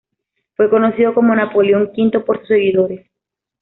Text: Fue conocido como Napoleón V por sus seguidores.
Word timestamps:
Fue 0.55 0.67
conocido 0.67 1.13
como 1.13 1.35
Napoleón 1.35 1.91
V 1.95 2.19
por 2.21 2.39
sus 2.39 2.47
seguidores. 2.47 3.05